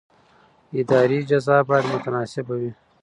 اداري 0.79 1.19
جزا 1.29 1.57
باید 1.69 1.85
متناسبه 1.93 2.53
وي. 2.59 2.71